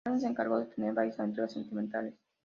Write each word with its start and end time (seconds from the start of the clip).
Valdemar 0.03 0.19
se 0.19 0.27
encargó 0.31 0.57
de 0.57 0.65
tener 0.65 0.95
varias 0.95 1.19
aventuras 1.19 1.53
sentimentales. 1.53 2.15